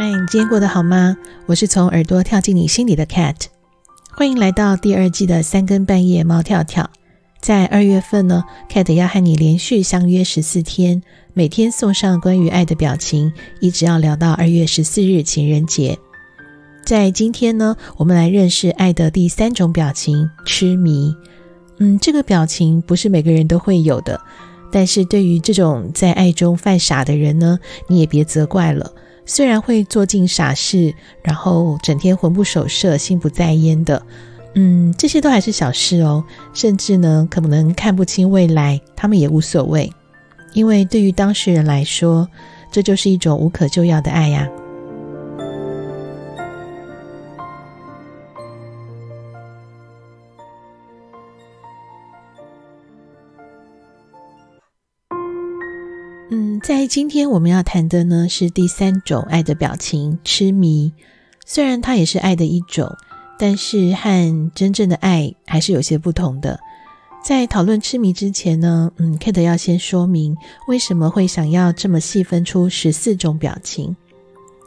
[0.00, 1.16] 嗨，你今天过得好吗？
[1.46, 3.34] 我是从耳朵跳进你心里的 Cat，
[4.12, 6.88] 欢迎来到第二季的三更半夜猫跳跳。
[7.40, 11.02] 在二月份呢，Cat 要和你连续相约十四天，
[11.34, 15.98] 每天送上关于爱的表情，一直要聊到二月十四日情人节。
[16.86, 21.12] 在今天呢，我们来认识爱的第三种表情——痴迷。
[21.78, 24.20] 嗯，这个表情不是每个人都会有的，
[24.70, 28.92] 但是对于这种在爱中犯傻的人呢，你也别责怪了。
[29.28, 30.92] 虽然会做尽傻事，
[31.22, 34.02] 然后整天魂不守舍、心不在焉的，
[34.54, 36.24] 嗯，这些都还是小事哦。
[36.54, 39.92] 甚至呢，可能看不清未来，他们也无所谓，
[40.54, 42.26] 因为对于当事人来说，
[42.72, 44.48] 这就是一种无可救药的爱呀。
[56.30, 60.92] 嗯，在今天我们要谈的呢，是第三种爱的表情——痴迷。
[61.46, 62.86] 虽然它也是爱的一种，
[63.38, 66.60] 但是和真正的爱还是有些不同的。
[67.24, 70.36] 在讨论痴迷之前呢，嗯，Kate 要先说明
[70.68, 73.96] 为什么会想要这么细分出十四种表情。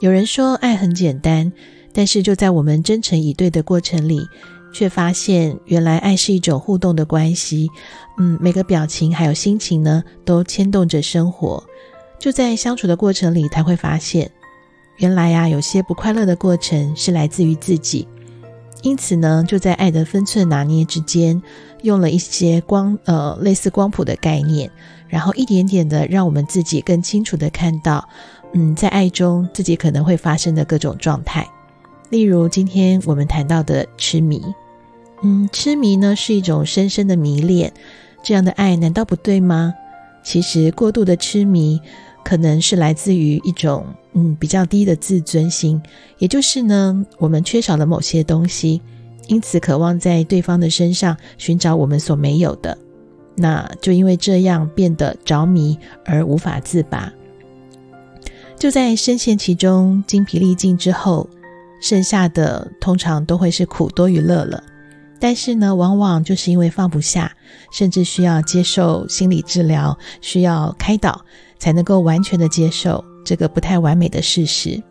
[0.00, 1.52] 有人说爱很简单，
[1.92, 4.26] 但是就在我们真诚以对的过程里。
[4.72, 7.68] 却发现，原来爱是一种互动的关系。
[8.18, 11.62] 嗯，每个表情还有心情呢，都牵动着生活。
[12.18, 14.30] 就在相处的过程里，才会发现，
[14.98, 18.06] 原来呀，有些不快乐的过程是来自于自己。
[18.82, 21.42] 因此呢，就在爱的分寸拿捏之间，
[21.82, 24.70] 用了一些光，呃，类似光谱的概念，
[25.06, 28.08] 然后一点点的让我们自己更清楚的看到，
[28.54, 31.46] 嗯，在爱中自己可能会发生的各种状态。
[32.08, 34.42] 例如，今天我们谈到的痴迷，
[35.22, 37.72] 嗯，痴迷呢是一种深深的迷恋，
[38.22, 39.74] 这样的爱难道不对吗？
[40.22, 41.80] 其实，过度的痴迷
[42.24, 45.80] 可能是来自于一种嗯比较低的自尊心，
[46.18, 48.80] 也就是呢，我们缺少了某些东西，
[49.28, 52.76] 因此渴望在对方的身上寻找我们所没有的，
[53.36, 57.12] 那就因为这样变得着迷而无法自拔，
[58.58, 61.28] 就在深陷其中、精疲力尽之后。
[61.82, 64.62] 剩下的通常都会是苦多于乐了，
[65.20, 67.30] 但是呢，往往就是因为放不下，
[67.70, 71.24] 甚至需要接受心理治疗，需要开导，
[71.58, 74.82] 才能够完全的接受这个不太完美的事实。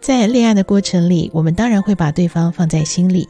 [0.00, 3.26] 在恋爱的过程里，我们当然会把对方放在心里，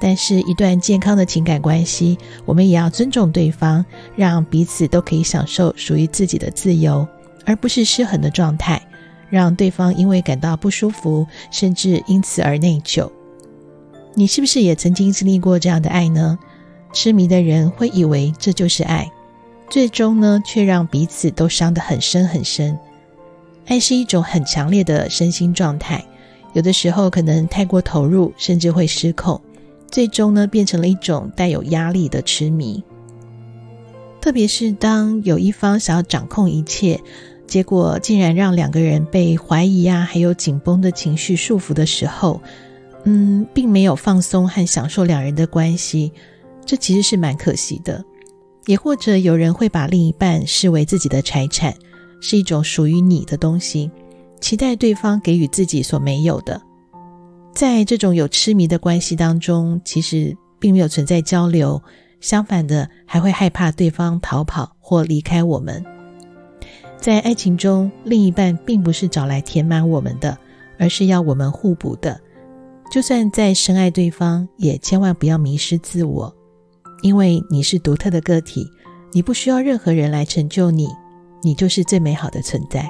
[0.00, 3.84] 但是一段健康的情感关系，我们也要尊重对方，
[4.16, 7.06] 让彼此都可以享受属于自己的自由，
[7.46, 8.82] 而不是失衡的状态。
[9.30, 13.08] 让对方因为感到不舒服，甚至因此而内疚。
[14.14, 16.38] 你是不是也曾经经历过这样的爱呢？
[16.92, 19.10] 痴迷的人会以为这就是爱，
[19.68, 22.78] 最终呢，却让彼此都伤得很深很深。
[23.66, 26.04] 爱是一种很强烈的身心状态，
[26.52, 29.40] 有的时候可能太过投入，甚至会失控，
[29.90, 32.82] 最终呢，变成了一种带有压力的痴迷。
[34.20, 37.00] 特别是当有一方想要掌控一切。
[37.46, 42.40] 结果竟然让两个人被怀疑啊，还有紧绷的情绪束缚的时候，
[43.04, 46.12] 嗯，并没有放松和享受两人的关系，
[46.64, 48.04] 这其实是蛮可惜的。
[48.66, 51.74] 也或者有人会把另一半视为自己的财产，
[52.20, 53.90] 是一种属于你的东西，
[54.40, 56.60] 期待对方给予自己所没有的。
[57.52, 61.82] 在这种有痴迷的关系当中，其实并没有存在交流，
[62.20, 65.82] 相反的，还会害怕对方逃跑或离开我们。
[66.98, 70.36] 在爱情中，另一半并不是找来填满我们的，
[70.78, 72.20] 而是要我们互补的。
[72.90, 76.34] 就算再深爱对方，也千万不要迷失自我，
[77.02, 78.66] 因为你是独特的个体，
[79.12, 80.88] 你不需要任何人来成就你，
[81.40, 82.84] 你就是最美好的存在。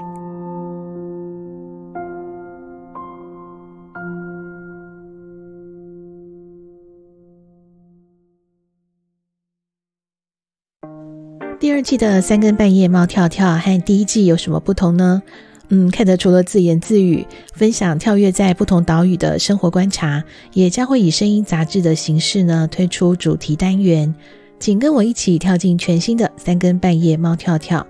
[11.60, 15.22] 第二季的三更半夜猫跳跳和第一季有什么不同呢？
[15.72, 17.24] 嗯，Kate 除了自言自语
[17.54, 20.22] 分享跳跃在不同岛屿的生活观察，
[20.52, 24.12] 也将会以声音杂志的形式呢推出主题单元，
[24.58, 27.86] 请跟我一起跳进全新的三更半夜猫跳跳。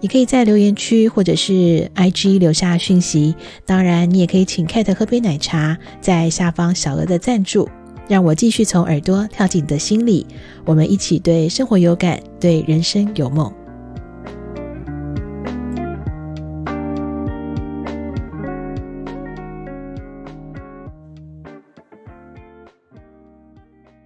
[0.00, 3.34] 你可以在留言区或者是 IG 留下讯息，
[3.66, 7.68] 当然你也可以请 Kate 喝杯奶茶，在下方小额的赞助。
[8.06, 10.24] 让我继续从耳朵跳进你的心里，
[10.64, 13.50] 我们一起对生活有感，对人生有梦。